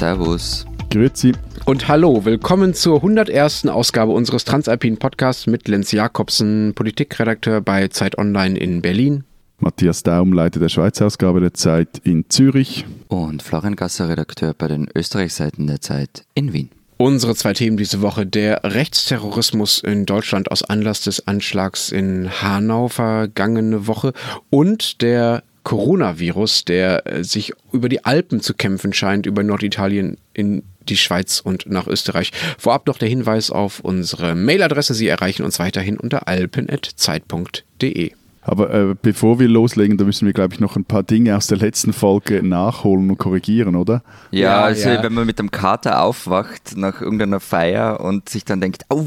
[0.00, 0.64] Servus.
[0.88, 1.32] Grüezi.
[1.66, 3.66] Und hallo, willkommen zur 101.
[3.66, 9.24] Ausgabe unseres Transalpinen Podcasts mit Lenz Jakobsen, Politikredakteur bei Zeit Online in Berlin.
[9.58, 12.86] Matthias Daum, Leiter der Schweizer Ausgabe der Zeit in Zürich.
[13.08, 16.70] Und Florian Gasser, Redakteur bei den Österreichseiten der Zeit in Wien.
[16.96, 18.24] Unsere zwei Themen diese Woche.
[18.24, 24.14] Der Rechtsterrorismus in Deutschland aus Anlass des Anschlags in Hanau vergangene Woche
[24.48, 30.62] und der Coronavirus, der äh, sich über die Alpen zu kämpfen scheint, über Norditalien in
[30.88, 32.32] die Schweiz und nach Österreich.
[32.58, 34.94] Vorab noch der Hinweis auf unsere Mailadresse.
[34.94, 38.12] Sie erreichen uns weiterhin unter alpen.zeit.de.
[38.42, 41.46] Aber äh, bevor wir loslegen, da müssen wir, glaube ich, noch ein paar Dinge aus
[41.46, 44.02] der letzten Folge nachholen und korrigieren, oder?
[44.30, 45.02] Ja, ja also ja.
[45.02, 49.04] wenn man mit dem Kater aufwacht nach irgendeiner Feier und sich dann denkt, oh,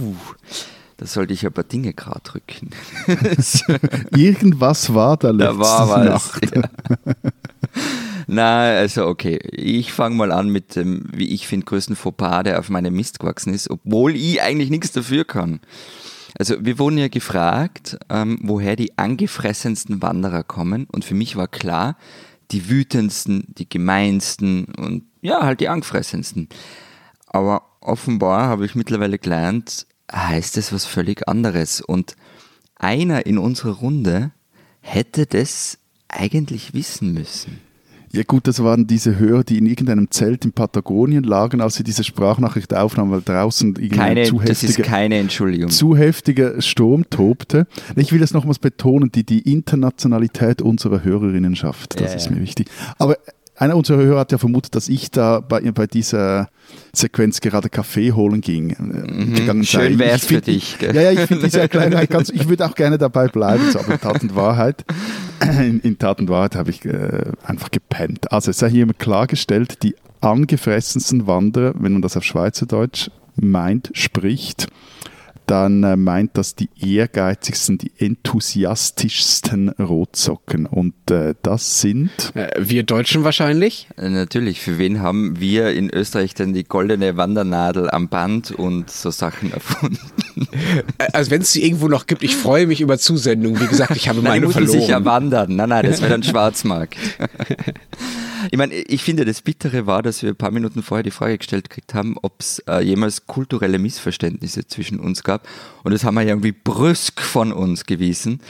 [0.97, 2.70] da sollte ich ein paar Dinge gerade drücken.
[4.15, 6.39] Irgendwas war da letzte Da war was.
[6.53, 6.61] Ja.
[8.27, 9.39] Na, also okay.
[9.52, 13.19] Ich fange mal an mit dem, wie ich finde, größten Fauxpas, der auf meine Mist
[13.19, 15.59] gewachsen ist, obwohl ich eigentlich nichts dafür kann.
[16.38, 21.47] Also wir wurden ja gefragt, ähm, woher die angefressensten Wanderer kommen und für mich war
[21.47, 21.95] klar,
[22.52, 26.49] die wütendsten, die gemeinsten und ja, halt die angefressensten.
[27.27, 31.81] Aber offenbar habe ich mittlerweile gelernt, heißt es was völlig anderes.
[31.81, 32.15] Und
[32.75, 34.31] einer in unserer Runde
[34.81, 37.59] hätte das eigentlich wissen müssen.
[38.15, 41.83] Ja gut, das waren diese Hörer, die in irgendeinem Zelt in Patagonien lagen, als sie
[41.83, 45.71] diese Sprachnachricht aufnahmen, weil draußen keine, zu das ist keine Entschuldigung.
[45.71, 47.65] zu heftiger Sturm tobte.
[47.95, 52.67] Ich will das nochmals betonen, die, die Internationalität unserer Hörerinnenschaft, das ja, ist mir wichtig.
[52.99, 53.17] Aber
[53.64, 56.50] einer unserer Hörer hat ja vermutet, dass ich da bei, bei dieser
[56.94, 58.72] Sequenz gerade Kaffee holen ging.
[58.72, 60.78] Äh, mhm, schön wäre es für dich.
[60.80, 60.94] Gell?
[60.94, 63.94] Ja, ja, ich finde diese Kleinheit ganz, ich würde auch gerne dabei bleiben, so, aber
[63.94, 64.83] in Tat und Wahrheit,
[65.42, 68.31] in, in Tat und Wahrheit habe ich äh, einfach gepennt.
[68.31, 74.67] Also es sei hier klargestellt, die angefressensten Wanderer, wenn man das auf Schweizerdeutsch meint, spricht,
[75.48, 80.65] dann äh, meint das die ehrgeizigsten, die enthusiastischsten Rotsocken.
[80.65, 82.11] Und äh, das sind.
[82.36, 83.87] Äh, wir Deutschen wahrscheinlich?
[83.98, 84.61] Äh, natürlich.
[84.61, 89.52] Für wen haben wir in Österreich denn die goldene Wandernadel am Band und so Sachen
[89.54, 89.99] erfunden?
[90.98, 93.61] Äh, also, wenn es sie irgendwo noch gibt, ich freue mich über Zusendungen.
[93.61, 94.80] Wie gesagt, ich habe nein, meine verloren.
[94.80, 95.55] sich ja wandern.
[95.55, 96.98] Nein, nein, das wäre dann Schwarzmarkt.
[98.52, 101.37] Ich meine, ich finde, das Bittere war, dass wir ein paar Minuten vorher die Frage
[101.37, 105.48] gestellt gekriegt haben, ob es äh, jemals kulturelle Missverständnisse zwischen uns gab.
[105.83, 108.42] Und das haben wir irgendwie brüsk von uns gewiesen.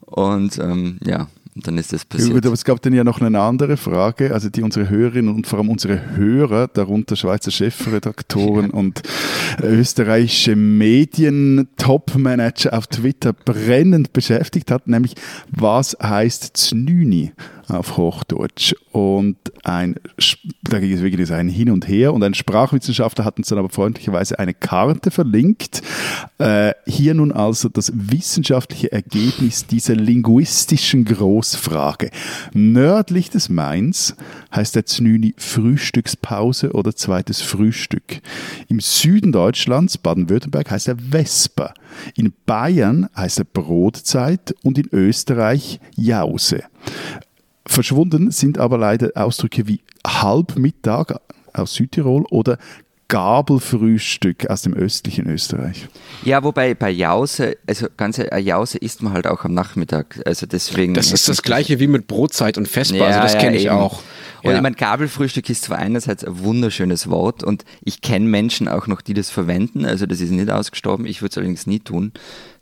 [0.00, 2.46] Und ähm, ja, dann ist das passiert.
[2.46, 5.58] Aber es gab dann ja noch eine andere Frage, also die unsere Hörerinnen und vor
[5.58, 9.02] allem unsere Hörer, darunter Schweizer Chefredaktoren und
[9.60, 15.14] österreichische Medien-Top-Manager auf Twitter brennend beschäftigt hat, nämlich
[15.50, 17.32] was heißt Znüni?
[17.68, 18.74] Auf Hochdeutsch.
[18.90, 19.96] Und ein,
[20.62, 23.68] da ging es wirklich ein Hin und Her und ein Sprachwissenschaftler hat uns dann aber
[23.68, 25.82] freundlicherweise eine Karte verlinkt.
[26.38, 32.10] Äh, hier nun also das wissenschaftliche Ergebnis dieser linguistischen Großfrage.
[32.52, 34.16] Nördlich des Mains
[34.54, 38.20] heißt der Znüni Frühstückspause oder zweites Frühstück.
[38.68, 41.74] Im Süden Deutschlands, Baden-Württemberg, heißt er Vesper.
[42.16, 46.64] In Bayern heißt er Brotzeit und in Österreich Jause.
[47.66, 51.16] Verschwunden sind aber leider Ausdrücke wie Halbmittag
[51.52, 52.58] aus Südtirol oder
[53.12, 55.86] Gabelfrühstück aus dem östlichen Österreich.
[56.24, 60.18] Ja, wobei bei Jause, also ganze Jause isst man halt auch am Nachmittag.
[60.24, 60.94] Also deswegen.
[60.94, 63.66] Das ist das gleiche wie mit Brotzeit und also ja, also das kenne ja, ich
[63.66, 63.74] eben.
[63.74, 64.02] auch.
[64.42, 64.56] Und ja.
[64.56, 69.02] ich meine, Gabelfrühstück ist zwar einerseits ein wunderschönes Wort und ich kenne Menschen auch noch,
[69.02, 72.12] die das verwenden, also das ist nicht ausgestorben, ich würde es allerdings nie tun.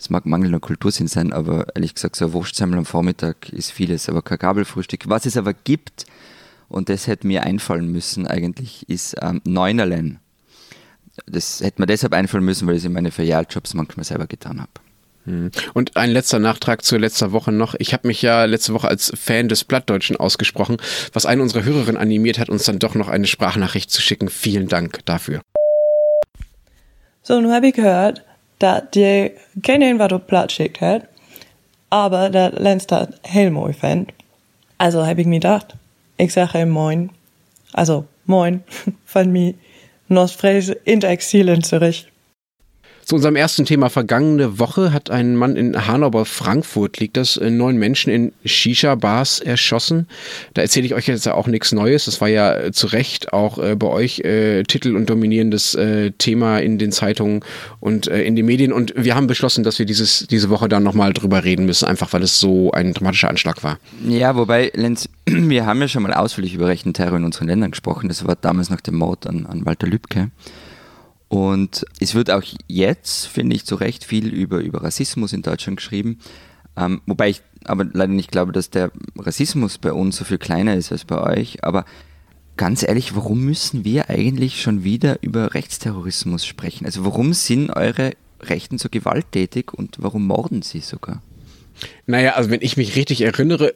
[0.00, 4.08] Es mag mangelnder Kultursinn sein, aber ehrlich gesagt, so ein Wurstsemmel am Vormittag ist vieles,
[4.08, 5.04] aber kein Gabelfrühstück.
[5.06, 6.06] Was es aber gibt,
[6.68, 10.18] und das hätte mir einfallen müssen eigentlich, ist ähm, Neunerlen.
[11.26, 14.60] Das hätte mir deshalb einfallen müssen, weil ich es in meine Ferialjobs manchmal selber getan
[14.60, 14.70] habe.
[15.24, 15.50] Hm.
[15.74, 17.74] Und ein letzter Nachtrag zur letzter Woche noch.
[17.78, 20.78] Ich habe mich ja letzte Woche als Fan des Plattdeutschen ausgesprochen,
[21.12, 24.28] was eine unserer Hörerinnen animiert hat, uns dann doch noch eine Sprachnachricht zu schicken.
[24.28, 25.42] Vielen Dank dafür.
[27.22, 28.24] So, nun habe ich gehört,
[28.58, 31.06] dass die kennen, was du Platt schickt hat,
[31.90, 34.12] aber der Lenz das Helmo fand.
[34.78, 35.76] Also habe ich mir gedacht,
[36.16, 37.10] ich sage ihm Moin.
[37.72, 38.64] Also Moin
[39.04, 39.54] von mir,
[40.10, 42.09] Nostfräse in Exil in Zürich.
[43.10, 47.36] Zu unserem ersten Thema vergangene Woche hat ein Mann in Hanau bei Frankfurt, liegt das,
[47.36, 50.06] äh, neun Menschen in Shisha-Bars erschossen.
[50.54, 52.04] Da erzähle ich euch jetzt auch nichts Neues.
[52.04, 56.12] Das war ja äh, zu Recht auch äh, bei euch äh, Titel und dominierendes äh,
[56.18, 57.40] Thema in den Zeitungen
[57.80, 58.72] und äh, in den Medien.
[58.72, 62.12] Und wir haben beschlossen, dass wir dieses, diese Woche dann nochmal drüber reden müssen, einfach
[62.12, 63.80] weil es so ein dramatischer Anschlag war.
[64.06, 67.72] Ja, wobei, Lenz, wir haben ja schon mal ausführlich über rechten Terror in unseren Ländern
[67.72, 68.06] gesprochen.
[68.06, 70.30] Das war damals nach dem Mord an, an Walter Lübcke.
[71.30, 75.76] Und es wird auch jetzt, finde ich, zu Recht viel über, über Rassismus in Deutschland
[75.76, 76.18] geschrieben.
[76.76, 80.74] Ähm, wobei ich aber leider nicht glaube, dass der Rassismus bei uns so viel kleiner
[80.74, 81.62] ist als bei euch.
[81.62, 81.84] Aber
[82.56, 86.84] ganz ehrlich, warum müssen wir eigentlich schon wieder über Rechtsterrorismus sprechen?
[86.84, 91.22] Also warum sind eure Rechten so gewalttätig und warum morden sie sogar?
[92.06, 93.74] Naja, also wenn ich mich richtig erinnere,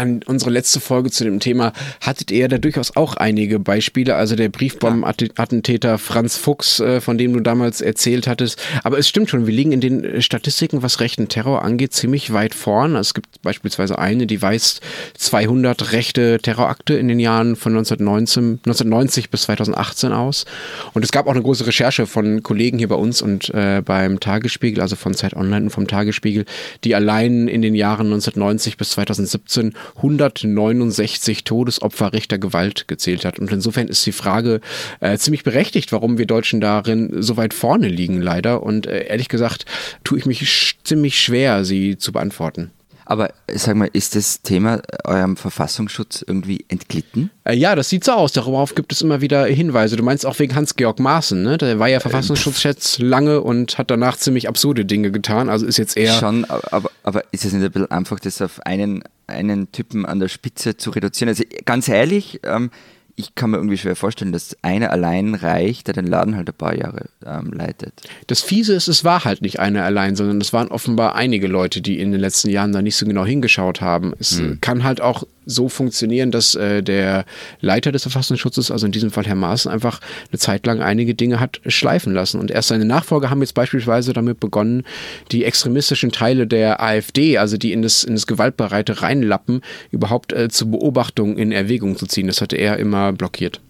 [0.00, 4.16] an unsere letzte Folge zu dem Thema hattet ihr da durchaus auch einige Beispiele.
[4.16, 8.60] Also der Briefbombenattentäter Franz Fuchs, äh, von dem du damals erzählt hattest.
[8.82, 12.54] Aber es stimmt schon, wir liegen in den Statistiken, was rechten Terror angeht, ziemlich weit
[12.54, 12.96] vorn.
[12.96, 14.80] Es gibt beispielsweise eine, die weist
[15.18, 20.46] 200 rechte Terrorakte in den Jahren von 1919, 1990 bis 2018 aus.
[20.94, 24.18] Und es gab auch eine große Recherche von Kollegen hier bei uns und äh, beim
[24.18, 26.46] Tagesspiegel, also von Zeit Online und vom Tagesspiegel,
[26.84, 33.38] die allein in den Jahren 1990 bis 2017 169 Todesopfer rechter Gewalt gezählt hat.
[33.38, 34.60] Und insofern ist die Frage
[35.00, 38.62] äh, ziemlich berechtigt, warum wir Deutschen darin so weit vorne liegen, leider.
[38.62, 39.64] Und äh, ehrlich gesagt
[40.04, 42.70] tue ich mich sch ziemlich schwer, sie zu beantworten.
[43.10, 47.30] Aber sag mal, ist das Thema eurem Verfassungsschutz irgendwie entglitten?
[47.42, 48.30] Äh, ja, das sieht so aus.
[48.30, 49.96] Darauf gibt es immer wieder Hinweise.
[49.96, 51.58] Du meinst auch wegen Hans-Georg Maaßen, ne?
[51.58, 55.48] Der war ja Verfassungsschutzchef lange und hat danach ziemlich absurde Dinge getan.
[55.48, 56.12] Also ist jetzt eher.
[56.12, 60.20] Schon, aber, aber ist es nicht ein bisschen einfach, das auf einen, einen Typen an
[60.20, 61.30] der Spitze zu reduzieren?
[61.30, 62.70] Also ganz ehrlich, ähm,
[63.20, 66.54] ich kann mir irgendwie schwer vorstellen, dass einer allein reicht, der den Laden halt ein
[66.54, 67.92] paar Jahre ähm, leitet.
[68.26, 71.80] Das Fiese ist, es war halt nicht einer allein, sondern es waren offenbar einige Leute,
[71.80, 74.12] die in den letzten Jahren da nicht so genau hingeschaut haben.
[74.18, 74.60] Es hm.
[74.60, 77.24] kann halt auch so funktionieren, dass äh, der
[77.60, 80.00] Leiter des Verfassungsschutzes, also in diesem Fall Herr Maaßen, einfach
[80.30, 82.40] eine Zeit lang einige Dinge hat schleifen lassen.
[82.40, 84.84] Und erst seine Nachfolger haben jetzt beispielsweise damit begonnen,
[85.32, 90.48] die extremistischen Teile der AfD, also die in das, in das Gewaltbereite reinlappen, überhaupt äh,
[90.48, 92.26] zur Beobachtung in Erwägung zu ziehen.
[92.26, 93.60] Das hatte er immer blockiert.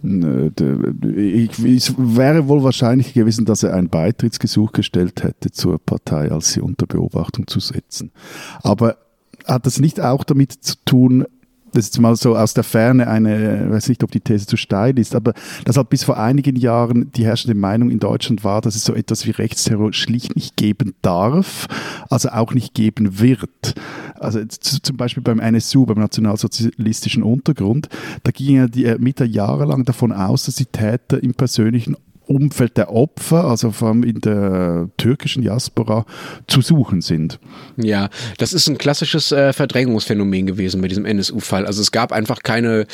[0.00, 0.08] Es
[1.98, 6.86] wäre wohl wahrscheinlich gewesen, dass er ein Beitrittsgesuch gestellt hätte zur Partei, als sie unter
[6.86, 8.12] Beobachtung zu setzen.
[8.62, 8.96] Aber
[9.48, 11.26] hat das nicht auch damit zu tun,
[11.72, 14.56] das ist mal so aus der Ferne eine, ich weiß nicht, ob die These zu
[14.56, 15.34] steil ist, aber
[15.64, 18.94] dass halt bis vor einigen Jahren die herrschende Meinung in Deutschland war, dass es so
[18.94, 21.66] etwas wie Rechtsterror schlicht nicht geben darf,
[22.08, 23.74] also auch nicht geben wird.
[24.14, 27.88] Also zum Beispiel beim NSU, beim nationalsozialistischen Untergrund,
[28.24, 31.96] da gingen ja die Ermittler jahrelang davon aus, dass die Täter im persönlichen
[32.28, 36.04] Umfeld der Opfer, also vor allem in der türkischen Diaspora,
[36.46, 37.38] zu suchen sind.
[37.76, 41.66] Ja, das ist ein klassisches äh, Verdrängungsphänomen gewesen bei diesem NSU-Fall.
[41.66, 42.86] Also es gab einfach keine,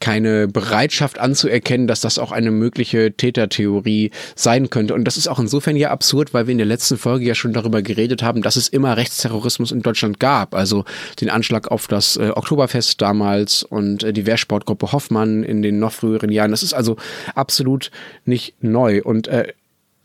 [0.00, 4.94] keine Bereitschaft anzuerkennen, dass das auch eine mögliche Tätertheorie sein könnte.
[4.94, 7.52] Und das ist auch insofern ja absurd, weil wir in der letzten Folge ja schon
[7.52, 10.54] darüber geredet haben, dass es immer Rechtsterrorismus in Deutschland gab.
[10.54, 10.84] Also
[11.20, 15.92] den Anschlag auf das äh, Oktoberfest damals und äh, die Wehrsportgruppe Hoffmann in den noch
[15.92, 16.50] früheren Jahren.
[16.50, 16.96] Das ist also
[17.34, 17.90] absolut
[18.24, 19.02] nicht neu neu.
[19.02, 19.52] Und äh,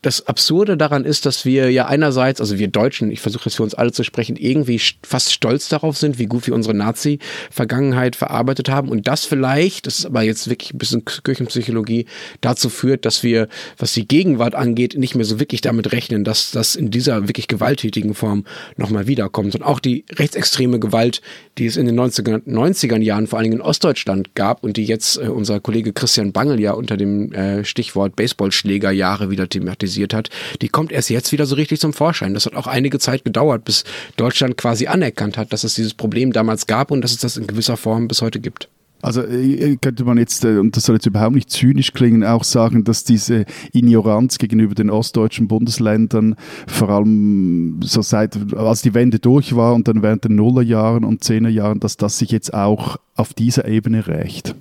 [0.06, 3.64] das Absurde daran ist, dass wir ja einerseits, also wir Deutschen, ich versuche jetzt für
[3.64, 8.70] uns alle zu sprechen, irgendwie fast stolz darauf sind, wie gut wir unsere Nazi-Vergangenheit verarbeitet
[8.70, 12.06] haben und das vielleicht, das ist aber jetzt wirklich ein bisschen Kirchenpsychologie,
[12.42, 13.48] dazu führt, dass wir,
[13.80, 17.48] was die Gegenwart angeht, nicht mehr so wirklich damit rechnen, dass das in dieser wirklich
[17.48, 18.46] gewalttätigen Form
[18.78, 19.56] nochmal wiederkommt.
[19.56, 21.22] Und auch die rechtsextreme Gewalt,
[21.58, 24.86] die es in den 90er, 90er Jahren vor allen Dingen in Ostdeutschland gab und die
[24.86, 30.14] jetzt äh, unser Kollege Christian Bangel ja unter dem äh, Stichwort Baseballschlägerjahre wieder thematisiert kritisiert
[30.14, 30.30] hat,
[30.62, 32.34] die kommt erst jetzt wieder so richtig zum Vorschein.
[32.34, 33.84] Das hat auch einige Zeit gedauert, bis
[34.18, 37.48] Deutschland quasi anerkannt hat, dass es dieses Problem damals gab und dass es das in
[37.48, 38.70] gewisser Form bis heute gibt.
[39.02, 42.44] Also äh, könnte man jetzt, äh, und das soll jetzt überhaupt nicht zynisch klingen, auch
[42.44, 46.36] sagen, dass diese Ignoranz gegenüber den ostdeutschen Bundesländern
[46.66, 51.24] vor allem so seit, als die Wende durch war und dann während den Nullerjahren und
[51.24, 54.56] Zehnerjahren, dass das sich jetzt auch auf dieser Ebene rächt.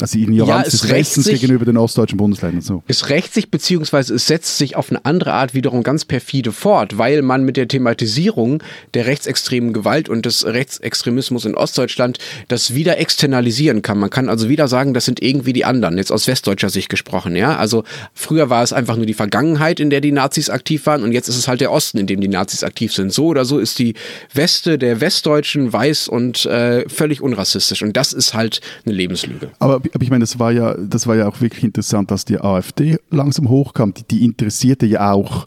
[0.00, 2.62] Also die Ignoranz ja, des Westens sich, gegenüber den ostdeutschen Bundesländern.
[2.62, 2.82] So.
[2.86, 6.98] Es rächt sich, beziehungsweise es setzt sich auf eine andere Art wiederum ganz perfide fort,
[6.98, 8.62] weil man mit der Thematisierung
[8.94, 13.98] der rechtsextremen Gewalt und des Rechtsextremismus in Ostdeutschland das wieder externalisieren kann.
[13.98, 17.36] Man kann also wieder sagen, das sind irgendwie die anderen, jetzt aus westdeutscher Sicht gesprochen.
[17.36, 21.02] Ja, Also früher war es einfach nur die Vergangenheit, in der die Nazis aktiv waren
[21.02, 23.12] und jetzt ist es halt der Osten, in dem die Nazis aktiv sind.
[23.12, 23.94] So oder so ist die
[24.32, 29.50] Weste der Westdeutschen weiß und äh, völlig unrassistisch und das ist halt eine Lebenslüge.
[29.62, 32.38] Aber, aber ich meine, das war ja, das war ja auch wirklich interessant, dass die
[32.38, 33.94] AfD langsam hochkam.
[33.94, 35.46] Die, die interessierte ja auch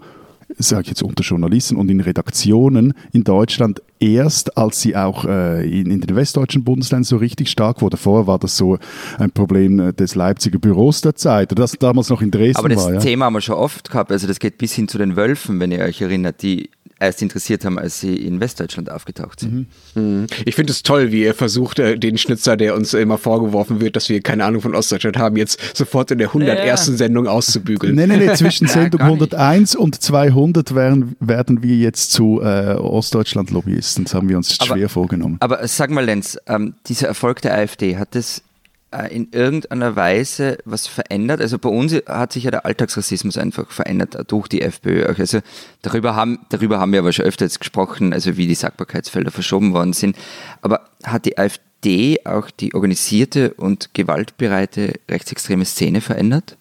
[0.57, 5.67] sage ich jetzt unter Journalisten und in Redaktionen in Deutschland erst, als sie auch äh,
[5.67, 7.97] in, in, den westdeutschen Bundesländern so richtig stark wurde.
[7.97, 8.77] Vorher war das so
[9.17, 12.85] ein Problem äh, des Leipziger Büros der Zeit, das damals noch in Dresden Aber das
[12.85, 12.99] war, ja.
[12.99, 15.71] Thema haben wir schon oft gehabt, also das geht bis hin zu den Wölfen, wenn
[15.71, 16.69] ihr euch erinnert, die
[16.99, 19.67] erst interessiert haben, als sie in Westdeutschland aufgetaucht sind.
[19.95, 20.27] Mhm.
[20.45, 23.95] Ich finde es toll, wie ihr versucht, äh, den Schnitzer, der uns immer vorgeworfen wird,
[23.95, 26.65] dass wir keine Ahnung von Ostdeutschland haben, jetzt sofort in der 101.
[26.65, 26.93] Ja.
[26.95, 27.95] Sendung auszubügeln.
[27.95, 32.75] Nein, nein, nee, zwischen Sendung ja, 101 und 200 werden, werden wir jetzt zu äh,
[32.75, 34.05] Ostdeutschland-Lobbyisten.
[34.05, 35.37] Das haben wir uns aber, schwer vorgenommen.
[35.41, 38.41] Aber sag mal, Lenz, ähm, dieser Erfolg der AfD, hat das
[39.09, 41.41] in irgendeiner Weise was verändert?
[41.41, 45.05] Also bei uns hat sich ja der Alltagsrassismus einfach verändert durch die FPÖ.
[45.05, 45.39] Also
[45.81, 49.73] darüber haben, darüber haben wir aber schon öfter jetzt gesprochen, also wie die Sagbarkeitsfelder verschoben
[49.73, 50.15] worden sind.
[50.61, 56.57] Aber hat die AfD auch die organisierte und gewaltbereite rechtsextreme Szene verändert?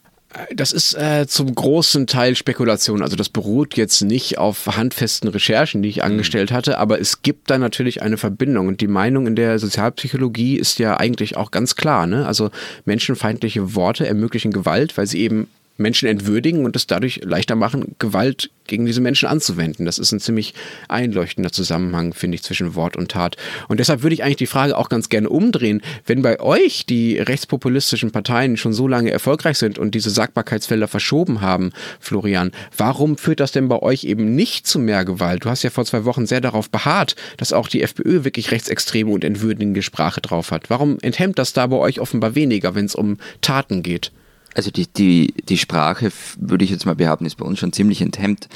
[0.54, 3.02] Das ist äh, zum großen Teil Spekulation.
[3.02, 6.02] Also das beruht jetzt nicht auf handfesten Recherchen, die ich mhm.
[6.02, 8.66] angestellt hatte, aber es gibt da natürlich eine Verbindung.
[8.66, 12.06] Und die Meinung in der Sozialpsychologie ist ja eigentlich auch ganz klar.
[12.06, 12.26] Ne?
[12.26, 12.50] Also
[12.84, 18.50] menschenfeindliche Worte ermöglichen Gewalt, weil sie eben Menschen entwürdigen und es dadurch leichter machen, Gewalt
[18.66, 19.84] gegen diese Menschen anzuwenden.
[19.84, 20.54] Das ist ein ziemlich
[20.88, 23.36] einleuchtender Zusammenhang, finde ich, zwischen Wort und Tat.
[23.68, 25.82] Und deshalb würde ich eigentlich die Frage auch ganz gerne umdrehen.
[26.06, 31.40] Wenn bei euch die rechtspopulistischen Parteien schon so lange erfolgreich sind und diese Sagbarkeitsfelder verschoben
[31.40, 35.44] haben, Florian, warum führt das denn bei euch eben nicht zu mehr Gewalt?
[35.44, 39.10] Du hast ja vor zwei Wochen sehr darauf beharrt, dass auch die FPÖ wirklich rechtsextreme
[39.10, 40.70] und entwürdigende Sprache drauf hat.
[40.70, 44.12] Warum enthemmt das da bei euch offenbar weniger, wenn es um Taten geht?
[44.54, 48.00] Also die, die, die Sprache, würde ich jetzt mal behaupten, ist bei uns schon ziemlich
[48.00, 48.48] enthemmt.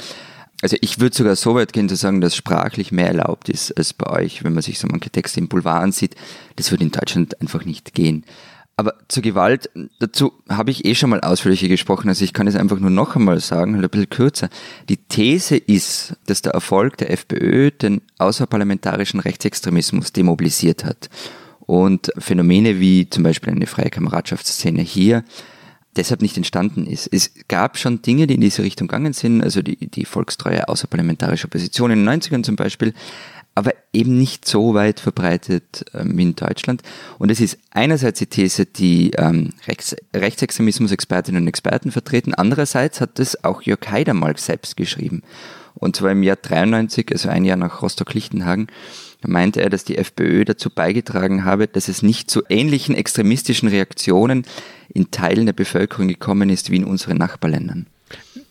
[0.61, 3.93] Also ich würde sogar so weit gehen zu sagen, dass sprachlich mehr erlaubt ist als
[3.93, 6.15] bei euch, wenn man sich so manche Texte im Boulevard ansieht.
[6.57, 8.25] Das würde in Deutschland einfach nicht gehen.
[8.75, 12.55] Aber zur Gewalt, dazu habe ich eh schon mal ausführlicher gesprochen, also ich kann es
[12.55, 14.49] einfach nur noch einmal sagen, halt ein bisschen kürzer.
[14.87, 21.09] Die These ist, dass der Erfolg der FPÖ den außerparlamentarischen Rechtsextremismus demobilisiert hat.
[21.59, 25.25] Und Phänomene wie zum Beispiel eine freie Kameradschaftsszene hier
[25.95, 27.07] deshalb nicht entstanden ist.
[27.11, 31.47] Es gab schon Dinge, die in diese Richtung gegangen sind, also die, die volkstreue außerparlamentarische
[31.47, 32.93] Opposition in den 90ern zum Beispiel,
[33.55, 36.81] aber eben nicht so weit verbreitet ähm, wie in Deutschland.
[37.17, 43.19] Und es ist einerseits die These, die ähm, Rechts Rechtsextremismus-Expertinnen und Experten vertreten, andererseits hat
[43.19, 45.23] das auch Jörg Haider mal selbst geschrieben.
[45.75, 48.67] Und zwar im Jahr 93, also ein Jahr nach Rostock-Lichtenhagen,
[49.27, 54.45] meinte er, dass die FPÖ dazu beigetragen habe, dass es nicht zu ähnlichen extremistischen Reaktionen
[54.93, 57.87] in Teilen der Bevölkerung gekommen ist wie in unseren Nachbarländern.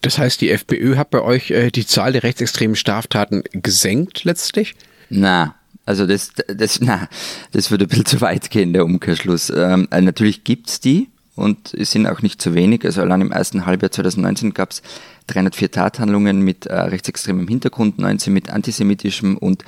[0.03, 4.77] Das heißt, die FPÖ hat bei euch äh, die Zahl der rechtsextremen Straftaten gesenkt letztlich?
[5.11, 5.55] Na,
[5.87, 7.09] also das, das, na,
[7.53, 9.51] das würde ein bisschen zu weit gehen, der Umkehrschluss.
[9.51, 12.85] Ähm, äh, natürlich gibt's die und es sind auch nicht zu wenig.
[12.85, 14.83] Also allein im ersten Halbjahr 2019 gab es
[15.29, 19.65] 304 Tathandlungen mit äh, rechtsextremem Hintergrund, 19 mit antisemitischem und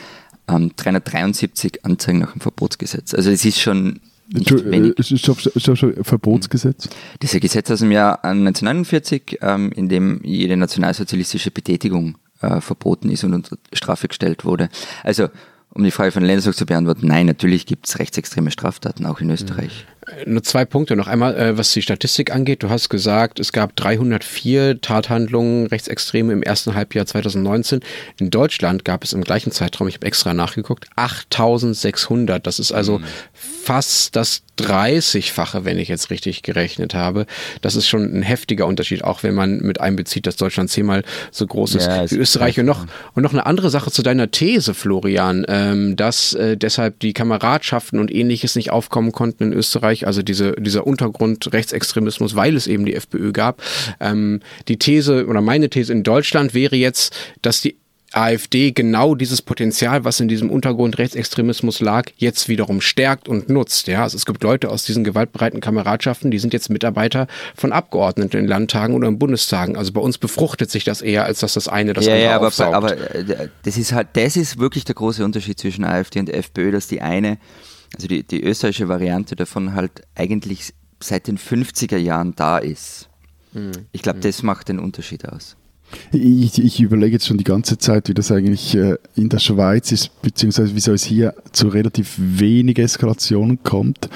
[0.50, 3.14] ähm, 373 Anzeigen nach dem Verbotsgesetz.
[3.14, 4.00] Also es ist schon
[4.32, 4.98] nicht du, wenig.
[4.98, 6.88] Ist schon, schon Verbotsgesetz?
[7.18, 12.60] Das ist ein Gesetz aus dem Jahr 1949, ähm, in dem jede nationalsozialistische Betätigung äh,
[12.60, 14.68] verboten ist und unter Strafe gestellt wurde.
[15.02, 15.28] Also
[15.72, 19.30] um die Frage von Lenz zu beantworten, nein, natürlich gibt es rechtsextreme Straftaten auch in
[19.30, 19.86] Österreich.
[20.26, 22.62] Nur zwei Punkte noch einmal, äh, was die Statistik angeht.
[22.62, 27.80] Du hast gesagt, es gab 304 Tathandlungen rechtsextreme im ersten Halbjahr 2019.
[28.18, 32.46] In Deutschland gab es im gleichen Zeitraum, ich habe extra nachgeguckt, 8600.
[32.46, 33.04] Das ist also mhm.
[33.32, 37.26] fast das 30-fache, wenn ich jetzt richtig gerechnet habe.
[37.60, 41.46] Das ist schon ein heftiger Unterschied, auch wenn man mit einbezieht, dass Deutschland zehnmal so
[41.46, 42.58] groß ist ja, wie Österreich.
[42.60, 47.00] Und noch, und noch eine andere Sache zu deiner These, Florian, ähm, dass äh, deshalb
[47.00, 52.56] die Kameradschaften und ähnliches nicht aufkommen konnten in Österreich, also diese, dieser Untergrund Rechtsextremismus, weil
[52.56, 53.62] es eben die FPÖ gab.
[54.00, 57.76] Ähm, die These oder meine These in Deutschland wäre jetzt, dass die
[58.12, 63.86] AfD genau dieses Potenzial, was in diesem Untergrund Rechtsextremismus lag, jetzt wiederum stärkt und nutzt.
[63.86, 68.36] Ja, also es gibt Leute aus diesen gewaltbereiten Kameradschaften, die sind jetzt Mitarbeiter von Abgeordneten
[68.36, 69.76] in Landtagen oder in Bundestagen.
[69.76, 72.36] Also bei uns befruchtet sich das eher, als dass das eine das ja, andere ja,
[72.36, 72.74] aber, aufsaugt.
[72.74, 76.72] aber äh, das ist halt, das ist wirklich der große Unterschied zwischen AfD und FPÖ,
[76.72, 77.38] dass die eine,
[77.94, 83.08] also die, die österreichische Variante davon halt eigentlich seit den 50er Jahren da ist.
[83.52, 83.72] Mhm.
[83.92, 85.56] Ich glaube, das macht den Unterschied aus.
[86.12, 89.90] Ich, ich, überlege jetzt schon die ganze Zeit, wie das eigentlich äh, in der Schweiz
[89.90, 94.08] ist, beziehungsweise wieso es hier zu relativ wenig Eskalationen kommt.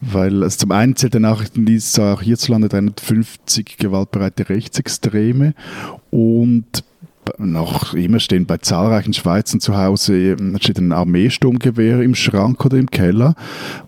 [0.00, 5.54] Weil also zum einen zählt der Nachrichtendienst auch hierzulande 350 gewaltbereite Rechtsextreme
[6.10, 6.84] und
[7.38, 12.90] noch immer stehen bei zahlreichen Schweizern zu Hause steht ein Armeesturmgewehr im Schrank oder im
[12.90, 13.34] Keller,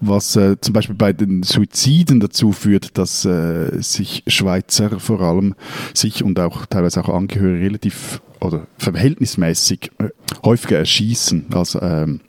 [0.01, 5.55] was äh, zum Beispiel bei den Suiziden dazu führt, dass äh, sich Schweizer vor allem
[5.95, 10.09] sich und auch teilweise auch Angehörige relativ oder verhältnismäßig äh,
[10.45, 12.21] häufiger erschießen als ähm,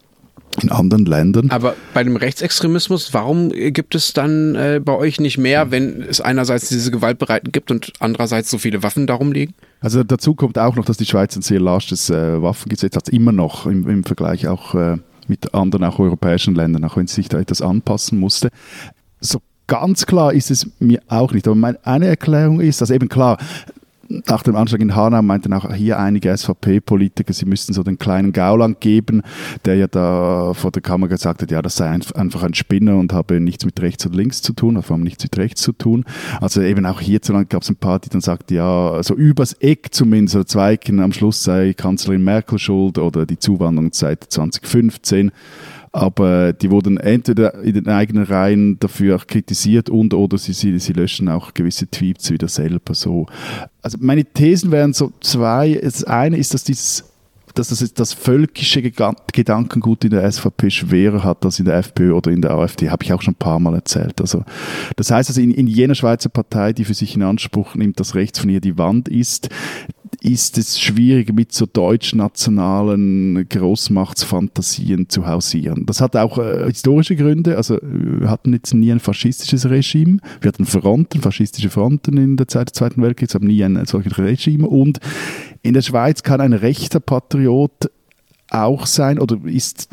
[0.61, 1.49] in anderen Ländern.
[1.49, 6.21] Aber bei dem Rechtsextremismus, warum gibt es dann äh, bei euch nicht mehr, wenn es
[6.21, 9.55] einerseits diese Gewaltbereiten gibt und andererseits so viele Waffen darum liegen?
[9.83, 13.33] Also dazu kommt auch noch, dass die Schweiz ein sehr larsches äh, Waffengesetz hat, immer
[13.33, 14.97] noch im, im Vergleich auch äh,
[15.27, 18.49] mit anderen, auch europäischen Ländern, auch wenn sie sich da etwas anpassen musste.
[19.19, 21.47] So ganz klar ist es mir auch nicht.
[21.47, 23.37] Aber meine, eine Erklärung ist, also eben klar,
[24.09, 28.33] nach dem Anschlag in Hanau meinten auch hier einige SVP-Politiker, sie müssten so den kleinen
[28.33, 29.21] Gauland geben,
[29.65, 33.13] der ja da vor der Kamera gesagt hat, ja, das sei einfach ein Spinner und
[33.13, 36.05] habe nichts mit rechts und links zu tun, vor allem nichts mit rechts zu tun.
[36.41, 39.93] Also eben auch hierzulande gab es ein paar, die dann sagten, ja, so übers Eck
[39.93, 45.31] zumindest, oder zwei Ecken am Schluss sei Kanzlerin Merkel schuld oder die Zuwanderung seit 2015
[45.93, 50.93] aber die wurden entweder in den eigenen Reihen dafür kritisiert und oder sie, sie, sie
[50.93, 53.27] löschen auch gewisse Tweets wieder selber so.
[53.83, 55.79] Also meine Thesen wären so zwei.
[55.81, 57.12] Das eine ist, dass dieses
[57.53, 62.31] dass das, das völkische Gedankengut in der SVP schwerer hat als in der FPÖ oder
[62.31, 64.19] in der AfD, habe ich auch schon ein paar Mal erzählt.
[64.19, 64.43] Also,
[64.95, 68.15] das heißt also, in, in jener Schweizer Partei, die für sich in Anspruch nimmt, dass
[68.15, 69.49] rechts von ihr die Wand ist,
[70.21, 75.85] ist es schwierig, mit so deutschnationalen Großmachtsfantasien zu hausieren.
[75.85, 77.57] Das hat auch äh, historische Gründe.
[77.57, 80.19] Also wir hatten jetzt nie ein faschistisches Regime.
[80.41, 84.17] Wir hatten Fronten, faschistische Fronten in der Zeit des Zweiten Weltkriegs, aber nie ein solches
[84.17, 84.67] Regime.
[84.67, 84.99] Und
[85.63, 87.89] in der Schweiz kann ein rechter Patriot
[88.49, 89.89] auch sein oder ist,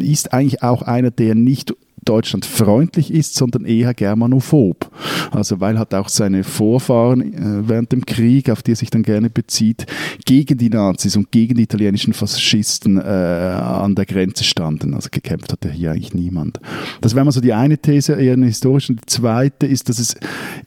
[0.00, 1.74] ist eigentlich auch einer, der nicht
[2.04, 4.90] Deutschland freundlich ist, sondern eher germanophob.
[5.30, 9.02] Also weil hat auch seine Vorfahren äh, während dem Krieg, auf die er sich dann
[9.02, 9.86] gerne bezieht,
[10.24, 14.94] gegen die Nazis und gegen die italienischen Faschisten äh, an der Grenze standen.
[14.94, 16.60] Also gekämpft hat er hier eigentlich niemand.
[17.00, 18.94] Das wäre mal so die eine These, eher eine historische.
[18.94, 20.16] Die zweite ist, dass es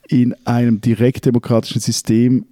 [0.08, 2.44] in einem direktdemokratischen System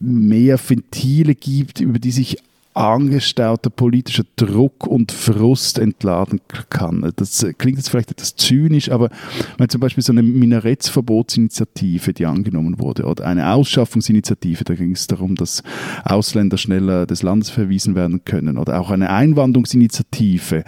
[0.00, 2.38] mehr Ventile gibt, über die sich
[2.78, 6.40] angestauter politischer Druck und Frust entladen
[6.70, 7.12] kann.
[7.16, 9.10] Das klingt jetzt vielleicht etwas zynisch, aber
[9.56, 15.08] wenn zum Beispiel so eine Minarettsverbotsinitiative, die angenommen wurde, oder eine Ausschaffungsinitiative, da ging es
[15.08, 15.64] darum, dass
[16.04, 20.62] Ausländer schneller des Landes verwiesen werden können, oder auch eine Einwanderungsinitiative,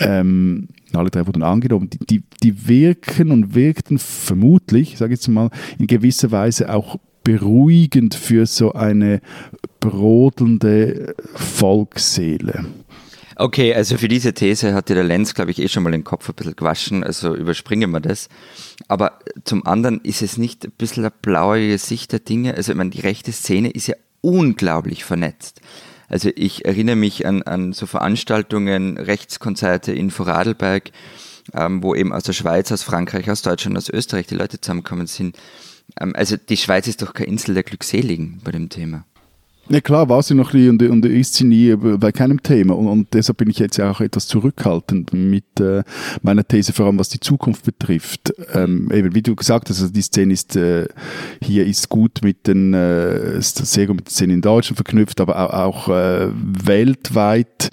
[0.00, 5.28] ähm, alle drei wurden angenommen, die, die, die wirken und wirkten vermutlich, sage ich jetzt
[5.28, 9.20] mal, in gewisser Weise auch beruhigend für so eine
[9.80, 12.64] brodelnde Volksseele.
[13.36, 16.28] Okay, also für diese These hatte der Lenz, glaube ich, eh schon mal den Kopf
[16.28, 18.28] ein bisschen gewaschen, also überspringen wir das.
[18.88, 22.54] Aber zum anderen ist es nicht ein bisschen eine blaue Sicht der Dinge.
[22.54, 25.60] Also ich meine, die rechte Szene ist ja unglaublich vernetzt.
[26.08, 30.90] Also ich erinnere mich an, an so Veranstaltungen, Rechtskonzerte in Vorarlberg,
[31.54, 35.06] ähm, wo eben aus der Schweiz, aus Frankreich, aus Deutschland, aus Österreich die Leute zusammengekommen
[35.06, 35.38] sind.
[36.00, 39.04] Ähm, also die Schweiz ist doch keine Insel der Glückseligen bei dem Thema.
[39.68, 42.76] Ja klar, war sie noch nie und, und ist sie nie bei keinem Thema.
[42.76, 45.84] Und, und, deshalb bin ich jetzt ja auch etwas zurückhaltend mit äh,
[46.20, 48.34] meiner These, vor allem was die Zukunft betrifft.
[48.54, 50.88] Ähm, eben, wie du gesagt hast, also die Szene ist äh,
[51.40, 55.38] hier ist gut mit den äh, sehr gut mit den Szenen in Deutschland verknüpft, aber
[55.38, 57.70] auch, auch äh, weltweit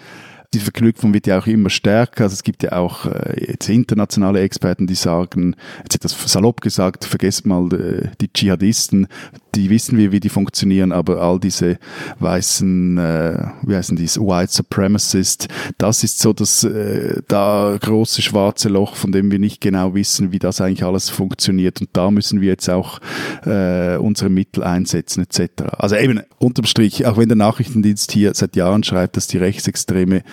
[0.54, 2.24] die Verknüpfung wird ja auch immer stärker.
[2.24, 7.06] Also es gibt ja auch äh, jetzt internationale Experten, die sagen, jetzt etwas salopp gesagt,
[7.06, 9.08] vergesst mal äh, die Dschihadisten,
[9.56, 11.78] die wissen wir, wie die funktionieren, aber all diese
[12.20, 18.70] weißen, äh, wie heißen die, White Supremacists, das ist so das äh, da große schwarze
[18.70, 21.82] Loch, von dem wir nicht genau wissen, wie das eigentlich alles funktioniert.
[21.82, 23.00] Und da müssen wir jetzt auch
[23.46, 25.64] äh, unsere Mittel einsetzen etc.
[25.78, 30.24] Also eben unterm Strich, auch wenn der Nachrichtendienst hier seit Jahren schreibt, dass die rechtsextreme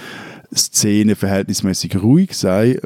[0.54, 2.80] Szene verhältnismäßig ruhig sei.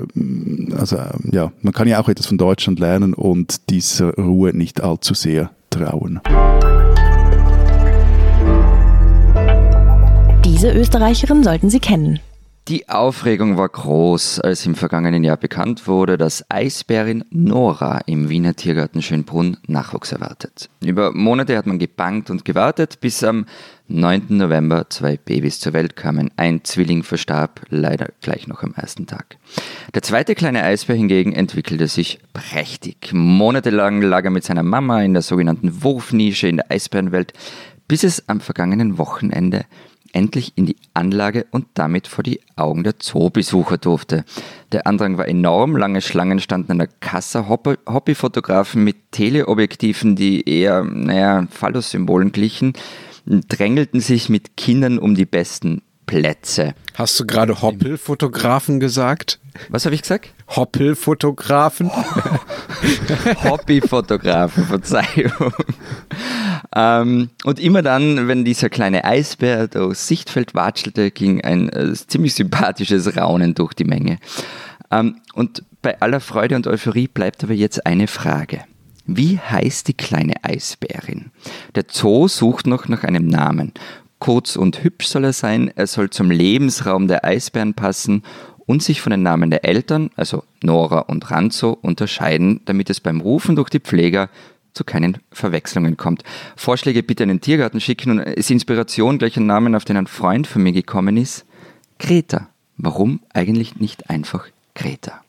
[0.77, 0.99] Also
[1.31, 5.51] ja, man kann ja auch etwas von Deutschland lernen und dieser Ruhe nicht allzu sehr
[5.70, 6.20] trauen.
[10.44, 12.20] Diese Österreicherin sollten Sie kennen.
[12.70, 18.54] Die Aufregung war groß, als im vergangenen Jahr bekannt wurde, dass Eisbärin Nora im Wiener
[18.54, 20.70] Tiergarten Schönbrunn Nachwuchs erwartet.
[20.80, 23.46] Über Monate hat man gebangt und gewartet, bis am
[23.88, 24.26] 9.
[24.28, 26.30] November zwei Babys zur Welt kamen.
[26.37, 29.38] Ein Zwilling verstarb leider gleich noch am ersten Tag.
[29.92, 33.11] Der zweite kleine Eisbär hingegen entwickelte sich prächtig.
[33.12, 37.33] Monatelang lag er mit seiner Mama in der sogenannten Wurfnische in der Eisbärenwelt,
[37.88, 39.64] bis es am vergangenen Wochenende
[40.12, 44.25] endlich in die Anlage und damit vor die Augen der Zoobesucher durfte.
[44.73, 50.85] Der Andrang war enorm, lange Schlangen standen an der Kasse, Hobbyfotografen mit Teleobjektiven, die eher,
[50.85, 52.73] naja, Phallus-Symbolen glichen,
[53.27, 56.75] drängelten sich mit Kindern um die besten Plätze.
[56.96, 59.38] Hast du gerade Hoppelfotografen gesagt?
[59.68, 60.35] Was habe ich gesagt?
[60.49, 61.88] Hoppelfotografen?
[63.44, 65.55] Hobbyfotografen, Verzeihung.
[66.75, 72.35] Ähm, und immer dann, wenn dieser kleine Eisbär durchs Sichtfeld watschelte, ging ein äh, ziemlich
[72.35, 74.18] sympathisches Raunen durch die Menge.
[74.90, 78.64] Ähm, und bei aller Freude und Euphorie bleibt aber jetzt eine Frage.
[79.07, 81.31] Wie heißt die kleine Eisbärin?
[81.77, 83.73] Der Zoo sucht noch nach einem Namen.
[84.20, 88.22] Kurz und hübsch soll er sein, er soll zum Lebensraum der Eisbären passen
[88.66, 93.22] und sich von den Namen der Eltern, also Nora und Ranzo, unterscheiden, damit es beim
[93.22, 94.28] Rufen durch die Pfleger
[94.74, 96.22] zu keinen Verwechslungen kommt.
[96.54, 100.06] Vorschläge bitte an den Tiergarten schicken und ist Inspiration gleich ein Namen, auf den ein
[100.06, 101.46] Freund von mir gekommen ist.
[101.98, 102.48] Greta.
[102.76, 105.22] Warum eigentlich nicht einfach Greta?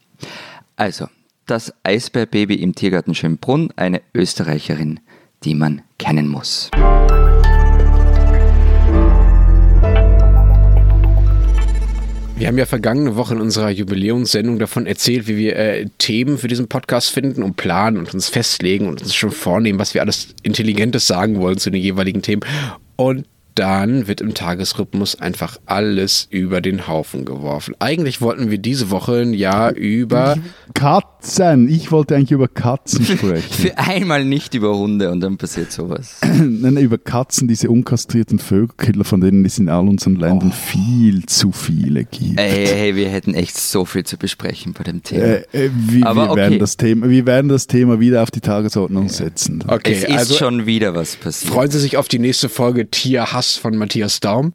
[0.76, 1.08] Also,
[1.48, 5.00] das Eisbärbaby im Tiergarten Schönbrunn, eine Österreicherin,
[5.44, 6.70] die man kennen muss.
[12.42, 16.48] Wir haben ja vergangene Woche in unserer Jubiläumssendung davon erzählt, wie wir äh, Themen für
[16.48, 20.34] diesen Podcast finden und planen und uns festlegen und uns schon vornehmen, was wir alles
[20.42, 22.42] Intelligentes sagen wollen zu den jeweiligen Themen.
[22.96, 27.76] Und dann wird im Tagesrhythmus einfach alles über den Haufen geworfen.
[27.80, 30.38] Eigentlich wollten wir diese Woche ein Jahr über
[30.74, 31.68] Katzen.
[31.70, 33.52] Ich wollte eigentlich über Katzen sprechen.
[33.52, 36.20] Für einmal nicht über Hunde und dann passiert sowas.
[36.24, 41.52] Nein, über Katzen, diese unkastrierten Vögelkiller, von denen es in all unseren Ländern viel zu
[41.52, 42.40] viele gibt.
[42.40, 45.24] Ey, hey, wir hätten echt so viel zu besprechen bei dem Thema.
[45.24, 46.60] Äh, äh, wir, Aber wir, werden okay.
[46.60, 49.64] das Thema, wir werden das Thema wieder auf die Tagesordnung setzen.
[49.68, 51.54] Okay, es ist also schon wieder was passiert.
[51.54, 54.54] freuen Sie sich auf die nächste Folge Tierhass von Matthias Daum.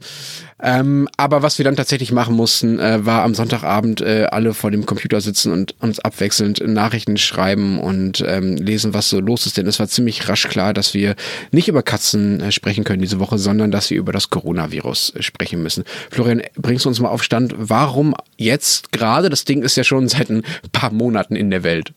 [0.63, 4.71] Ähm, aber was wir dann tatsächlich machen mussten, äh, war am Sonntagabend äh, alle vor
[4.71, 9.59] dem Computer sitzen und uns abwechselnd Nachrichten schreiben und ähm, lesen, was so los ist.
[9.59, 11.15] Denn es war ziemlich rasch klar, dass wir
[11.51, 15.23] nicht über Katzen äh, sprechen können diese Woche, sondern dass wir über das Coronavirus äh,
[15.23, 15.85] sprechen müssen.
[16.11, 19.29] Florian, bringst du uns mal auf Stand, warum jetzt gerade?
[19.29, 21.93] Das Ding ist ja schon seit ein paar Monaten in der Welt.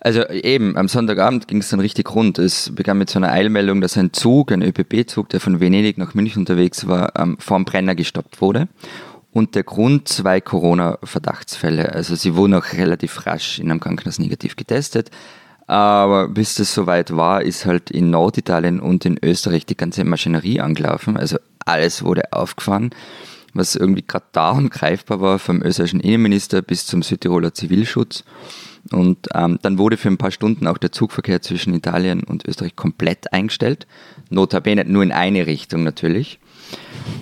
[0.00, 2.38] Also eben, am Sonntagabend ging es dann richtig rund.
[2.38, 6.14] Es begann mit so einer Eilmeldung, dass ein Zug, ein ÖPB-Zug, der von Venedig nach
[6.14, 8.68] München unterwegs war, ähm, vorm Brenner gestoppt wurde.
[9.32, 11.92] Und der Grund zwei Corona-Verdachtsfälle.
[11.92, 15.10] Also sie wurden auch relativ rasch in einem Krankenhaus negativ getestet.
[15.66, 20.60] Aber bis das soweit war, ist halt in Norditalien und in Österreich die ganze Maschinerie
[20.60, 21.18] angelaufen.
[21.18, 22.90] Also alles wurde aufgefahren,
[23.52, 28.24] was irgendwie gerade da und greifbar war, vom österreichischen Innenminister bis zum Südtiroler Zivilschutz.
[28.90, 32.74] Und ähm, dann wurde für ein paar Stunden auch der Zugverkehr zwischen Italien und Österreich
[32.74, 33.86] komplett eingestellt.
[34.30, 36.38] Notabene nur in eine Richtung natürlich.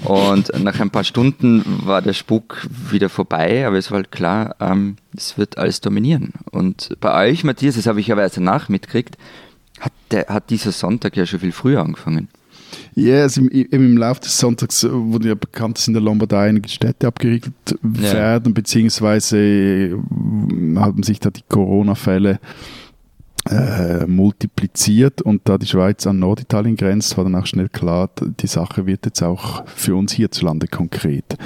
[0.05, 4.57] Und nach ein paar Stunden war der Spuk wieder vorbei, aber es war halt klar,
[4.61, 6.33] ähm, es wird alles dominieren.
[6.51, 9.17] Und bei euch, Matthias, das habe ich aber erst danach mitgekriegt,
[9.81, 9.93] hat,
[10.29, 12.29] hat dieser Sonntag ja schon viel früher angefangen.
[12.95, 16.49] Ja, also im, im, Laufe des Sonntags äh, wurde ja bekannt, dass in der Lombardei
[16.49, 18.13] einige Städte abgeriegelt Ja.
[18.13, 19.97] werden, beziehungsweise äh,
[20.77, 22.41] haben sich da die Corona-Fälle
[23.49, 28.47] äh, multipliziert und da die Schweiz an Norditalien grenzt, war dann auch schnell klar, die
[28.47, 31.37] Sache wird jetzt auch für uns hierzulande konkret.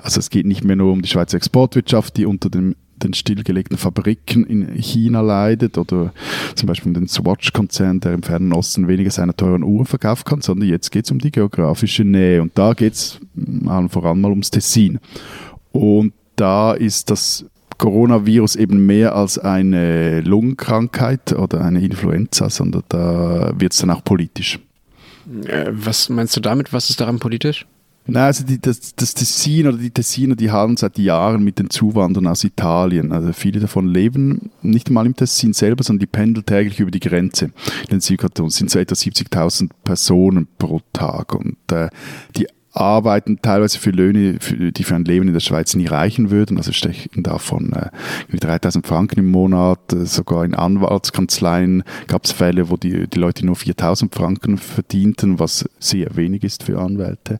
[0.00, 3.76] Also es geht nicht mehr nur um die Schweizer Exportwirtschaft, die unter dem den stillgelegten
[3.76, 6.12] Fabriken in China leidet oder
[6.54, 10.40] zum Beispiel um den Swatch-Konzern, der im Fernen Osten weniger seiner teuren Uhren verkaufen kann,
[10.40, 13.20] sondern jetzt geht es um die geografische Nähe und da geht es
[13.66, 14.98] allen voran mal ums Tessin.
[15.72, 17.44] Und da ist das
[17.78, 24.02] Coronavirus eben mehr als eine Lungenkrankheit oder eine Influenza, sondern da wird es dann auch
[24.02, 24.58] politisch.
[25.46, 26.72] Äh, was meinst du damit?
[26.72, 27.66] Was ist daran politisch?
[28.10, 31.68] Nein, also die, das, das Tessin oder die Tessiner, die haben seit Jahren mit den
[31.68, 33.12] Zuwanderern aus Italien.
[33.12, 37.00] Also viele davon leben nicht mal im Tessin selber, sondern die pendeln täglich über die
[37.00, 37.46] Grenze.
[37.82, 41.90] In den Südkanton Es sind so etwa 70.000 Personen pro Tag und äh,
[42.34, 42.46] die
[42.78, 46.56] arbeiten teilweise für Löhne, die für ein Leben in der Schweiz nie reichen würden.
[46.56, 49.80] Also stechen davon äh, 3000 Franken im Monat.
[49.92, 55.38] Äh, sogar in Anwaltskanzleien gab es Fälle, wo die, die Leute nur 4000 Franken verdienten,
[55.38, 57.38] was sehr wenig ist für Anwälte.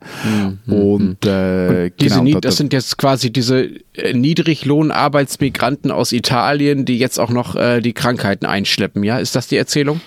[0.67, 6.85] Und, äh, Diese, genau, da- das da- sind jetzt quasi diese äh, Niedriglohnarbeitsmigranten aus Italien,
[6.85, 9.17] die jetzt auch noch äh, die Krankheiten einschleppen, ja?
[9.19, 10.01] Ist das die Erzählung?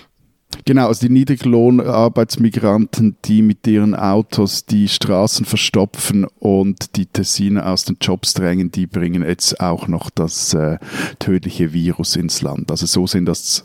[0.65, 7.83] Genau, also die Niedriglohnarbeitsmigranten, die mit ihren Autos die Straßen verstopfen und die Tessiner aus
[7.85, 10.77] den Jobs drängen, die bringen jetzt auch noch das äh,
[11.19, 12.71] tödliche Virus ins Land.
[12.71, 13.63] Also so sind das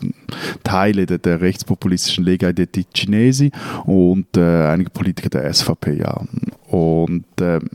[0.63, 3.51] Teile der, der rechtspopulistischen Lega dei Ticinesi
[3.85, 6.21] und äh, einige Politiker der SVP, ja.
[6.69, 7.67] Und ähm,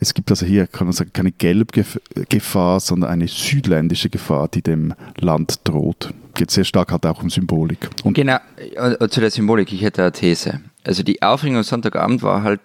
[0.00, 4.94] es gibt also hier, kann man sagen, keine Gelbgefahr, sondern eine südländische Gefahr, die dem
[5.18, 6.14] Land droht.
[6.32, 7.90] Geht sehr stark halt auch um Symbolik.
[8.04, 10.60] Und genau, äh, zu der Symbolik, ich hätte eine These.
[10.82, 12.60] Also die Aufregung am Sonntagabend war halt,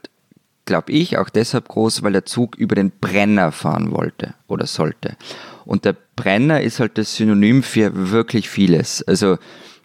[0.63, 5.17] glaube ich, auch deshalb groß, weil der Zug über den Brenner fahren wollte oder sollte.
[5.65, 9.03] Und der Brenner ist halt das Synonym für wirklich vieles.
[9.03, 9.37] Also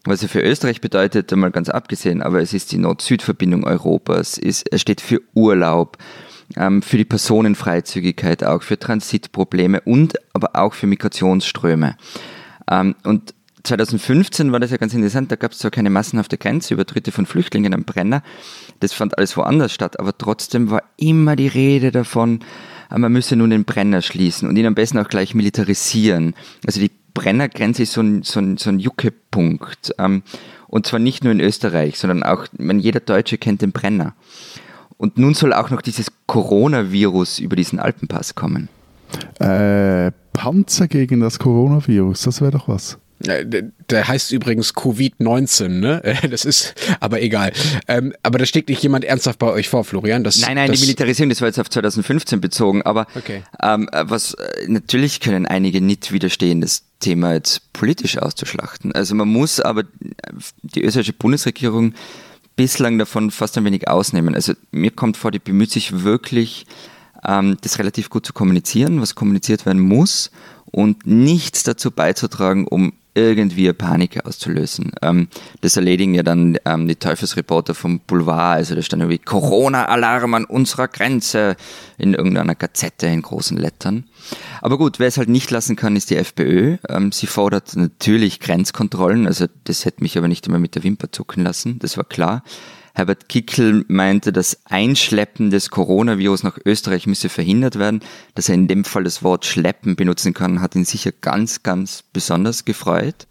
[0.09, 4.79] was er für Österreich bedeutet, einmal ganz abgesehen, aber es ist die Nord-Süd-Verbindung Europas, er
[4.79, 5.99] steht für Urlaub,
[6.57, 11.97] ähm, für die Personenfreizügigkeit auch, für Transitprobleme und aber auch für Migrationsströme.
[12.71, 17.13] Ähm, und 2015 war das ja ganz interessant, da gab es zwar keine massenhafte Grenzübertritte
[17.13, 18.23] von Flüchtlingen am Brenner,
[18.81, 22.41] das fand alles woanders statt, aber trotzdem war immer die Rede davon,
[22.91, 26.35] äh, man müsse nun den Brenner schließen und ihn am besten auch gleich militarisieren.
[26.67, 29.93] Also die Brennergrenze ist so ein, so ein, so ein Juckepunkt.
[29.99, 30.23] Ähm,
[30.69, 34.15] und zwar nicht nur in Österreich, sondern auch, man, jeder Deutsche kennt den Brenner.
[34.99, 38.69] Und nun soll auch noch dieses Coronavirus über diesen Alpenpass kommen.
[39.41, 42.99] Äh, Panzer gegen das Coronavirus, das wäre doch was.
[43.21, 46.03] Der heißt übrigens Covid-19, ne?
[46.31, 47.53] Das ist, aber egal.
[47.89, 50.23] Ähm, aber da steht nicht jemand ernsthaft bei euch vor, Florian.
[50.23, 53.43] Das, nein, nein, das die Militarisierung, das war jetzt auf 2015 bezogen, aber okay.
[53.61, 58.93] ähm, was äh, natürlich können einige nicht widerstehen, das Thema jetzt politisch auszuschlachten.
[58.93, 59.85] Also man muss aber
[60.63, 61.95] die österreichische Bundesregierung
[62.57, 64.35] bislang davon fast ein wenig ausnehmen.
[64.35, 66.67] Also mir kommt vor, die bemüht sich wirklich,
[67.27, 70.31] ähm, das relativ gut zu kommunizieren, was kommuniziert werden muss
[70.71, 74.93] und nichts dazu beizutragen, um irgendwie Panik auszulösen.
[75.03, 75.29] Ähm,
[75.61, 80.45] das erledigen ja dann ähm, die Teufelsreporter vom Boulevard, also da stand irgendwie Corona-Alarm an
[80.45, 81.57] unserer Grenze
[81.99, 84.05] in irgendeiner Gazette in großen Lettern.
[84.61, 86.79] Aber gut, wer es halt nicht lassen kann, ist die FPÖ.
[86.89, 91.13] Ähm, sie fordert natürlich Grenzkontrollen, also das hätte mich aber nicht einmal mit der Wimper
[91.13, 92.43] zucken lassen, das war klar.
[92.95, 98.01] Herbert Kickel meinte, das Einschleppen des Coronavirus nach Österreich müsse verhindert werden.
[98.35, 102.03] Dass er in dem Fall das Wort schleppen benutzen kann, hat ihn sicher ganz, ganz
[102.13, 103.27] besonders gefreut.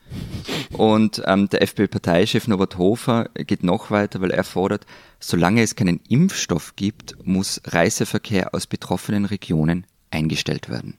[0.71, 4.85] Und ähm, der FPÖ-Parteichef Norbert Hofer geht noch weiter, weil er fordert,
[5.19, 10.97] solange es keinen Impfstoff gibt, muss Reiseverkehr aus betroffenen Regionen eingestellt werden.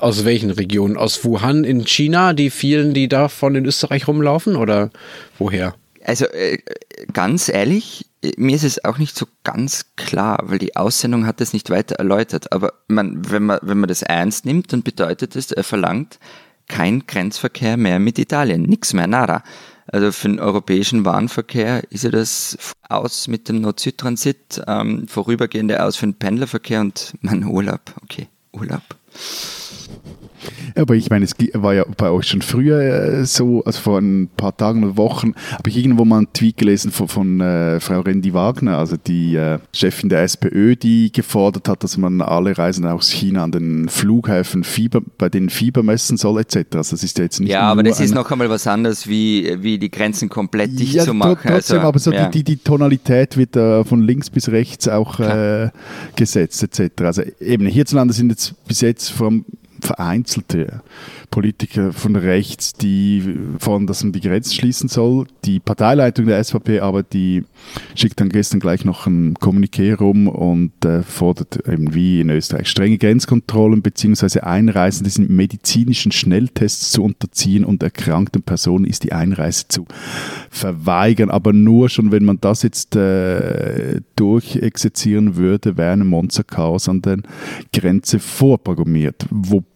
[0.00, 0.96] Aus welchen Regionen?
[0.96, 4.90] Aus Wuhan in China, die vielen, die da von in Österreich rumlaufen oder
[5.38, 5.74] woher?
[6.04, 6.58] Also äh,
[7.12, 11.52] ganz ehrlich, mir ist es auch nicht so ganz klar, weil die Aussendung hat das
[11.52, 12.52] nicht weiter erläutert.
[12.52, 16.18] Aber man, wenn, man, wenn man das ernst nimmt, dann bedeutet es, er verlangt
[16.68, 18.62] kein Grenzverkehr mehr mit Italien.
[18.62, 19.42] Nix mehr, nada.
[19.86, 22.56] Also für den europäischen Warenverkehr ist ja das
[22.88, 27.80] aus mit dem Nord-Süd-Transit, ähm, vorübergehende aus für den Pendlerverkehr und mein Urlaub.
[28.02, 28.82] Okay, Urlaub.
[30.74, 34.28] Aber ich meine, es war ja bei euch schon früher äh, so, also vor ein
[34.36, 38.00] paar Tagen oder Wochen, habe ich irgendwo mal einen Tweet gelesen von, von äh, Frau
[38.00, 42.86] Rendi Wagner, also die äh, Chefin der SPÖ, die gefordert hat, dass man alle Reisen
[42.86, 46.56] aus China an den Flughäfen Fieber, bei den Fieber messen soll etc.
[46.74, 49.56] Also das ist ja jetzt nicht Ja, aber das ist noch einmal was anderes, wie,
[49.60, 51.38] wie die Grenzen komplett dicht ja, zu machen.
[51.42, 52.28] Trotzdem, also, aber so ja.
[52.28, 55.70] die, die, die, Tonalität wird äh, von links bis rechts auch äh,
[56.16, 57.02] gesetzt etc.
[57.02, 59.44] Also eben hierzulande sind jetzt bis jetzt vom
[59.84, 60.82] vereinzelte
[61.30, 65.26] Politiker von rechts, die fordern, dass man die Grenzen schließen soll.
[65.44, 67.44] Die Parteileitung der SVP aber, die
[67.94, 72.68] schickt dann gestern gleich noch ein Kommuniqué rum und äh, fordert eben wie in Österreich
[72.68, 74.40] strenge Grenzkontrollen bzw.
[74.40, 79.86] Einreisen, diesen medizinischen Schnelltests zu unterziehen und erkrankten Personen ist die Einreise zu
[80.50, 81.30] verweigern.
[81.30, 87.18] Aber nur schon, wenn man das jetzt äh, durchexerzieren würde, wäre ein Monsterchaos an der
[87.72, 89.26] Grenze vorprogrammiert.
[89.30, 89.73] Wobei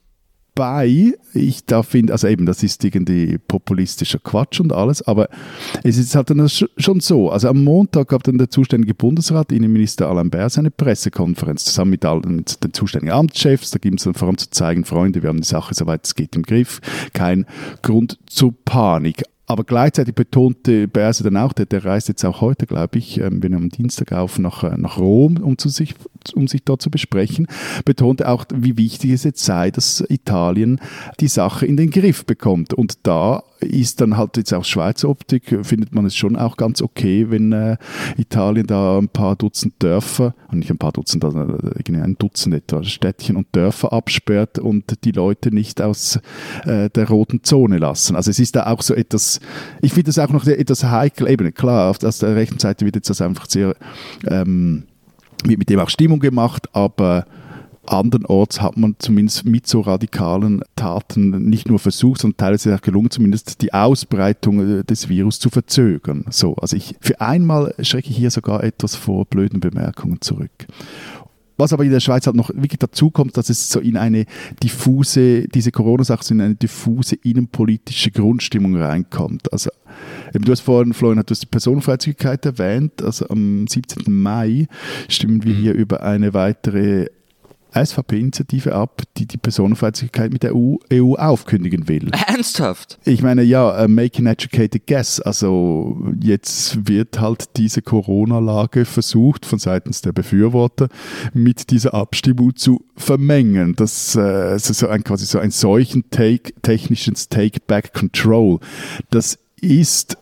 [0.58, 5.28] Wobei ich da finde, also eben, das ist irgendwie populistischer Quatsch und alles, aber
[5.84, 7.30] es ist halt dann schon so.
[7.30, 12.04] Also am Montag gab dann der zuständige Bundesrat, Innenminister Alain Berset, eine Pressekonferenz zusammen mit,
[12.04, 13.70] allen, mit den zuständigen Amtschefs.
[13.70, 16.16] Da gibt es dann vor allem zu zeigen, Freunde, wir haben die Sache soweit es
[16.16, 16.80] geht im Griff.
[17.12, 17.46] Kein
[17.82, 19.22] Grund zur Panik.
[19.48, 23.42] Aber gleichzeitig betonte Berse dann auch, der, der reist jetzt auch heute, glaube ich, ähm,
[23.42, 25.94] wenn er am Dienstag auf nach, äh, nach Rom, um, zu sich,
[26.34, 27.46] um sich dort zu besprechen,
[27.86, 30.82] betonte auch, wie wichtig es jetzt sei, dass Italien
[31.20, 32.74] die Sache in den Griff bekommt.
[32.74, 36.80] Und da ist dann halt jetzt aus Schweizer Optik, findet man es schon auch ganz
[36.80, 37.76] okay, wenn äh,
[38.16, 42.82] Italien da ein paar Dutzend Dörfer, nicht ein paar Dutzend, also äh, ein Dutzend etwa
[42.82, 46.20] Städtchen und Dörfer absperrt und die Leute nicht aus
[46.64, 48.16] äh, der roten Zone lassen.
[48.16, 49.40] Also es ist da auch so etwas,
[49.82, 52.96] ich finde das auch noch etwas heikel, eben klar, auf, aus der rechten Seite wird
[52.96, 53.74] jetzt das einfach sehr,
[54.26, 54.84] ähm,
[55.44, 57.26] wird mit dem auch Stimmung gemacht, aber
[57.92, 63.10] andernorts hat man zumindest mit so radikalen Taten nicht nur versucht, sondern teilweise auch gelungen,
[63.10, 66.24] zumindest die Ausbreitung äh, des Virus zu verzögern.
[66.30, 70.66] So, also ich, für einmal schrecke ich hier sogar etwas vor blöden Bemerkungen zurück.
[71.56, 74.26] Was aber in der Schweiz halt noch wirklich dazu kommt, dass es so in eine
[74.62, 79.52] diffuse, diese Corona-Sache so in eine diffuse innenpolitische Grundstimmung reinkommt.
[79.52, 79.70] Also
[80.34, 83.02] Eben, du hast vorhin, Florian, du hast die Personenfreizügigkeit erwähnt.
[83.02, 84.12] Also am 17.
[84.12, 84.66] Mai
[85.08, 85.58] stimmen wir mhm.
[85.58, 87.06] hier über eine weitere
[87.84, 92.10] SVP-Initiative ab, die die Personenfreizügigkeit mit der EU, EU, aufkündigen will.
[92.26, 92.98] Ernsthaft?
[93.04, 95.20] Ich meine, ja, uh, make an educated guess.
[95.20, 100.88] Also jetzt wird halt diese Corona-Lage versucht von seitens der Befürworter
[101.32, 103.74] mit dieser Abstimmung zu vermengen.
[103.76, 108.60] Das äh, ist so ein, quasi so ein solchen take, technischen Take-Back-Control.
[109.10, 110.16] Das ist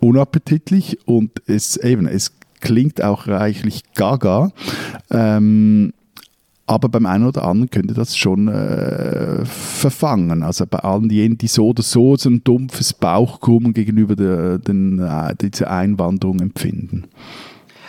[0.00, 4.52] unappetitlich und es eben, es klingt auch reichlich gaga.
[5.10, 5.92] Ähm,
[6.66, 10.42] aber beim einen oder anderen könnte das schon äh, verfangen.
[10.42, 14.98] Also bei allen jenen, die so oder so so ein dumpfes Bauchkrummen gegenüber der, den,
[15.00, 17.04] äh, dieser Einwanderung empfinden.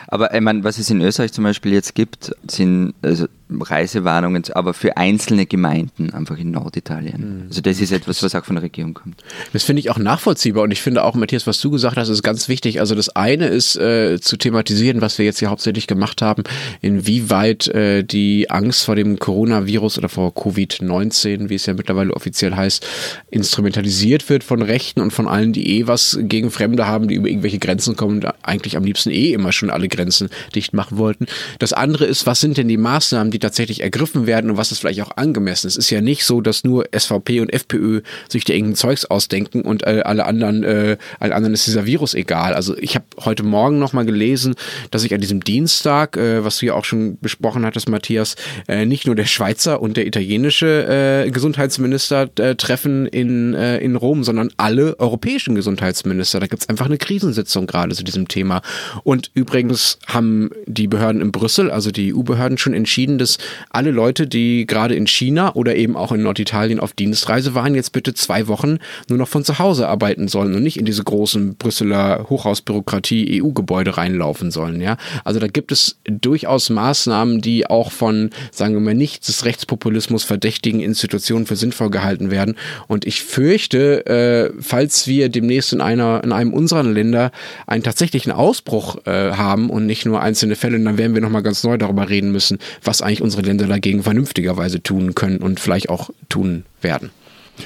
[0.07, 3.27] Aber ich meine, was es in Österreich zum Beispiel jetzt gibt, sind also
[3.61, 7.41] Reisewarnungen, aber für einzelne Gemeinden einfach in Norditalien.
[7.43, 7.47] Mhm.
[7.49, 9.23] Also das ist etwas, was auch von der Regierung kommt.
[9.51, 12.23] Das finde ich auch nachvollziehbar und ich finde auch, Matthias, was du gesagt hast, ist
[12.23, 12.79] ganz wichtig.
[12.79, 16.43] Also das eine ist äh, zu thematisieren, was wir jetzt hier hauptsächlich gemacht haben,
[16.81, 22.55] inwieweit äh, die Angst vor dem Coronavirus oder vor Covid-19, wie es ja mittlerweile offiziell
[22.55, 22.85] heißt,
[23.29, 27.27] instrumentalisiert wird von Rechten und von allen, die eh was gegen Fremde haben, die über
[27.27, 31.25] irgendwelche Grenzen kommen und eigentlich am liebsten eh immer schon alle Grenzen dicht machen wollten.
[31.60, 34.79] Das andere ist, was sind denn die Maßnahmen, die tatsächlich ergriffen werden und was ist
[34.79, 35.67] vielleicht auch angemessen.
[35.67, 39.62] Es ist ja nicht so, dass nur SVP und FPÖ sich da irgendein Zeugs ausdenken
[39.62, 42.53] und äh, alle anderen, äh, allen anderen ist dieser Virus egal.
[42.53, 44.56] Also ich habe heute Morgen nochmal gelesen,
[44.91, 48.36] dass ich an diesem Dienstag, äh, was du ja auch schon besprochen hattest, Matthias,
[48.67, 53.95] äh, nicht nur der Schweizer und der italienische äh, Gesundheitsminister äh, treffen in, äh, in
[53.95, 56.39] Rom, sondern alle europäischen Gesundheitsminister.
[56.39, 58.62] Da gibt es einfach eine Krisensitzung gerade zu diesem Thema.
[59.03, 63.38] Und übrigens haben die Behörden in Brüssel, also die EU-Behörden, schon entschieden, dass
[63.69, 67.91] alle Leute, die gerade in China oder eben auch in Norditalien auf Dienstreise waren, jetzt
[67.91, 71.56] bitte zwei Wochen nur noch von zu Hause arbeiten sollen und nicht in diese großen
[71.56, 74.82] Brüsseler Hochhausbürokratie EU-Gebäude reinlaufen sollen.
[74.82, 79.46] Ja, also da gibt es durchaus Maßnahmen, die auch von, sagen wir mal, nicht des
[79.46, 82.56] Rechtspopulismus verdächtigen Institutionen für sinnvoll gehalten werden.
[82.88, 87.32] Und ich fürchte, äh, falls wir demnächst in einer, in einem unserer Länder
[87.67, 91.63] einen tatsächlichen Ausbruch äh, haben und nicht nur einzelne Fälle, dann werden wir nochmal ganz
[91.63, 96.09] neu darüber reden müssen, was eigentlich unsere Länder dagegen vernünftigerweise tun können und vielleicht auch
[96.29, 97.12] tun werden.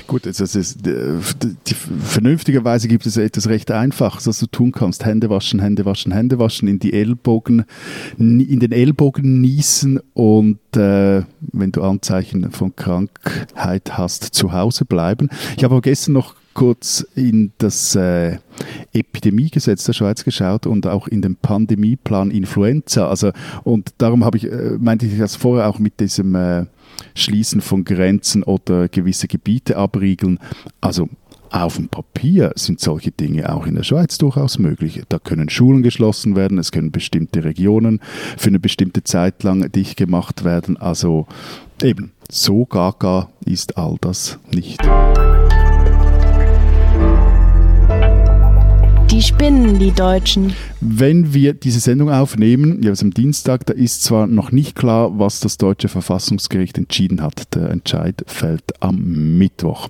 [0.06, 5.06] Gut, also ist, die, vernünftigerweise gibt es etwas recht Einfaches, was du tun kannst.
[5.06, 7.63] Hände waschen, Hände waschen, Hände waschen, in die Ellbogen,
[8.17, 15.30] in den Ellbogen niesen und äh, wenn du Anzeichen von Krankheit hast, zu Hause bleiben.
[15.56, 18.39] Ich habe gestern noch kurz in das äh,
[18.91, 23.08] Epidemiegesetz der Schweiz geschaut und auch in den Pandemieplan Influenza.
[23.08, 23.32] Also,
[23.63, 26.65] und darum habe ich, äh, meinte ich das vorher auch mit diesem äh,
[27.13, 30.39] Schließen von Grenzen oder gewisse Gebiete abriegeln.
[30.82, 31.10] Also
[31.52, 35.04] auf dem Papier sind solche Dinge auch in der Schweiz durchaus möglich.
[35.10, 38.00] Da können Schulen geschlossen werden, es können bestimmte Regionen
[38.36, 40.76] für eine bestimmte Zeit lang dicht gemacht werden.
[40.76, 41.28] Also
[41.84, 44.82] eben, so gaga ist all das nicht.
[49.18, 50.54] Die spinnen, die Deutschen.
[50.80, 55.40] Wenn wir diese Sendung aufnehmen, ja, am Dienstag, da ist zwar noch nicht klar, was
[55.40, 57.56] das deutsche Verfassungsgericht entschieden hat.
[57.56, 59.90] Der Entscheid fällt am Mittwoch.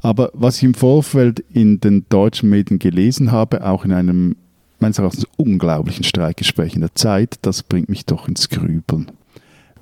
[0.00, 4.36] Aber was ich im Vorfeld in den deutschen Medien gelesen habe, auch in einem
[4.78, 9.10] meines Erachtens unglaublichen Streikgespräch in der Zeit, das bringt mich doch ins Grübeln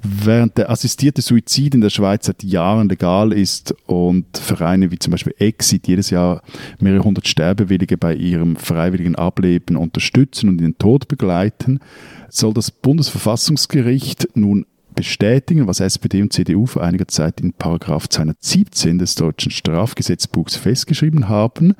[0.02, 5.12] während der assistierte Suizid in der Schweiz seit Jahren legal ist und Vereine wie zum
[5.12, 6.42] Beispiel Exit jedes Jahr
[6.80, 11.80] mehrere hundert Sterbewillige bei ihrem freiwilligen Ableben unterstützen und in den Tod begleiten,
[12.28, 18.98] soll das Bundesverfassungsgericht nun bestätigen, was SPD und CDU vor einiger Zeit in Paragraph 217
[18.98, 21.74] des deutschen Strafgesetzbuchs festgeschrieben haben,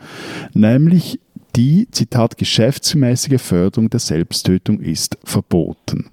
[0.54, 1.20] nämlich
[1.56, 6.12] die, Zitat, geschäftsmäßige Förderung der Selbsttötung ist verboten.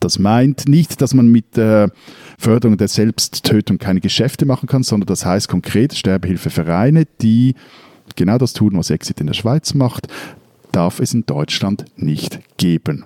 [0.00, 1.92] Das meint nicht, dass man mit der
[2.38, 7.54] Förderung der Selbsttötung keine Geschäfte machen kann, sondern das heißt konkret Sterbehilfevereine, die
[8.16, 10.08] genau das tun, was Exit in der Schweiz macht,
[10.72, 13.04] darf es in Deutschland nicht geben.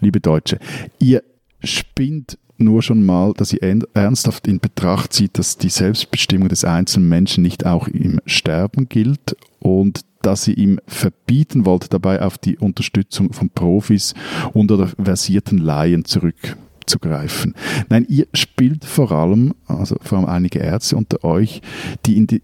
[0.00, 0.58] Liebe Deutsche,
[0.98, 1.22] ihr
[1.62, 3.62] spinnt nur schon mal, dass ihr
[3.94, 9.36] ernsthaft in Betracht zieht, dass die Selbstbestimmung des einzelnen Menschen nicht auch im Sterben gilt
[9.60, 14.14] und dass sie ihm verbieten wollte, dabei auf die Unterstützung von Profis
[14.52, 16.56] und oder versierten Laien zurück
[16.90, 17.54] abzugreifen.
[17.88, 21.62] Nein, ihr spielt vor allem, also vor allem einige Ärzte unter euch,
[22.06, 22.42] die in, die,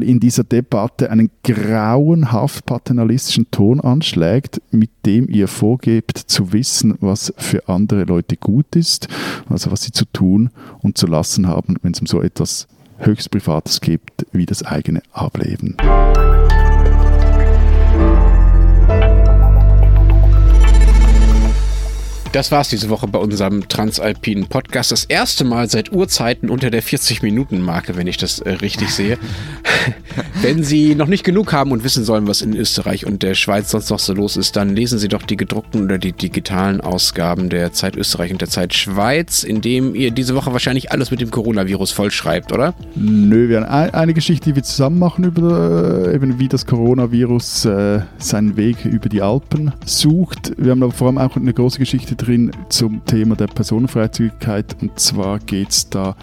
[0.00, 7.32] in dieser Debatte einen grauenhaft paternalistischen Ton anschlägt, mit dem ihr vorgebt zu wissen, was
[7.36, 9.08] für andere Leute gut ist,
[9.48, 10.50] also was sie zu tun
[10.80, 12.68] und zu lassen haben, wenn es um so etwas
[12.98, 15.76] höchst Privates gibt wie das eigene Ableben.
[22.32, 24.92] Das war's diese Woche bei unserem Transalpinen Podcast.
[24.92, 29.16] Das erste Mal seit Urzeiten unter der 40-Minuten-Marke, wenn ich das äh, richtig sehe.
[30.42, 33.70] wenn Sie noch nicht genug haben und wissen sollen, was in Österreich und der Schweiz
[33.70, 37.48] sonst noch so los ist, dann lesen Sie doch die gedruckten oder die digitalen Ausgaben
[37.48, 41.22] der Zeit Österreich und der Zeit Schweiz, in dem ihr diese Woche wahrscheinlich alles mit
[41.22, 42.74] dem Coronavirus vollschreibt, oder?
[42.94, 47.64] Nö, wir haben eine Geschichte, die wir zusammen machen über äh, eben wie das Coronavirus
[47.64, 50.52] äh, seinen Weg über die Alpen sucht.
[50.58, 54.76] Wir haben aber vor allem auch eine große Geschichte drin zum Thema der Personenfreizügigkeit.
[54.80, 56.16] Und zwar geht es da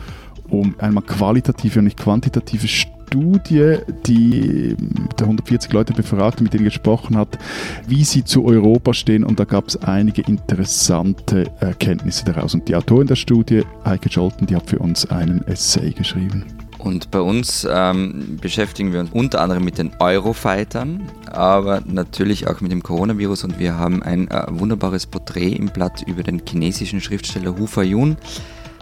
[0.49, 4.75] um einmal qualitative und nicht quantitative Studie, die
[5.17, 7.39] der 140 Leute befragt, mit denen gesprochen hat,
[7.87, 9.23] wie sie zu Europa stehen.
[9.23, 12.53] Und da gab es einige interessante Erkenntnisse daraus.
[12.53, 16.64] Und die Autorin der Studie, Heike Scholten, die hat für uns einen Essay geschrieben.
[16.85, 22.61] Und bei uns ähm, beschäftigen wir uns unter anderem mit den Eurofightern, aber natürlich auch
[22.61, 23.43] mit dem Coronavirus.
[23.43, 28.17] Und wir haben ein äh, wunderbares Porträt im Blatt über den chinesischen Schriftsteller Hu Fayun,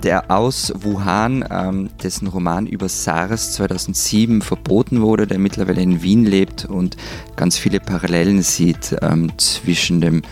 [0.03, 6.25] der aus Wuhan, ähm, dessen Roman über SARS 2007 verboten wurde, der mittlerweile in Wien
[6.25, 6.97] lebt und
[7.37, 10.23] ganz viele Parallelen sieht ähm, zwischen dem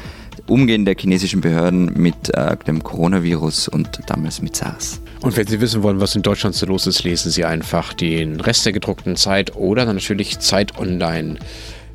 [0.45, 5.00] Umgehen der chinesischen Behörden mit äh, dem Coronavirus und damals mit SARS.
[5.21, 8.39] Und wenn Sie wissen wollen, was in Deutschland so los ist, lesen Sie einfach den
[8.39, 11.37] Rest der gedruckten Zeit oder dann natürlich Zeit Online.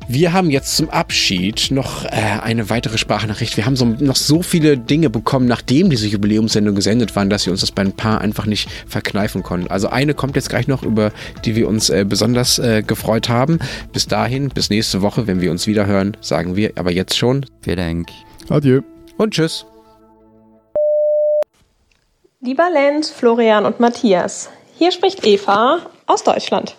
[0.09, 2.09] Wir haben jetzt zum Abschied noch äh,
[2.41, 3.57] eine weitere Sprachnachricht.
[3.57, 7.51] Wir haben so, noch so viele Dinge bekommen, nachdem diese Jubiläumssendung gesendet waren, dass wir
[7.51, 9.67] uns das bei ein paar einfach nicht verkneifen konnten.
[9.67, 11.11] Also eine kommt jetzt gleich noch, über
[11.43, 13.59] die wir uns äh, besonders äh, gefreut haben.
[13.91, 17.45] Bis dahin, bis nächste Woche, wenn wir uns wieder hören, sagen wir aber jetzt schon.
[17.61, 18.07] Vielen Dank.
[18.47, 18.81] Adieu.
[19.17, 19.65] Und tschüss.
[22.47, 26.75] Lieber Lenz, Florian und Matthias, hier spricht Eva aus Deutschland.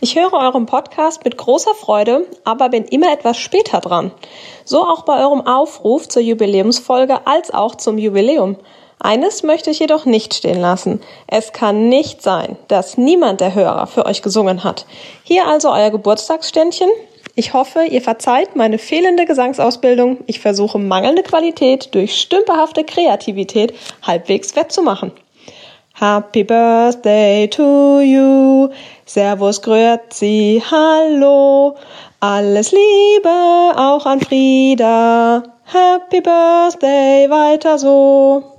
[0.00, 4.12] Ich höre euren Podcast mit großer Freude, aber bin immer etwas später dran.
[4.64, 8.58] So auch bei eurem Aufruf zur Jubiläumsfolge als auch zum Jubiläum.
[9.00, 11.00] Eines möchte ich jedoch nicht stehen lassen.
[11.26, 14.86] Es kann nicht sein, dass niemand der Hörer für euch gesungen hat.
[15.24, 16.90] Hier also euer Geburtstagsständchen.
[17.34, 20.18] Ich hoffe, ihr verzeiht meine fehlende Gesangsausbildung.
[20.26, 25.12] Ich versuche mangelnde Qualität durch stümperhafte Kreativität halbwegs wettzumachen.
[25.94, 28.68] Happy Birthday to you.
[29.04, 31.76] Servus, Grüezi, hallo.
[32.20, 33.28] Alles Liebe
[33.76, 35.42] auch an Frieda.
[35.64, 38.57] Happy Birthday, weiter so.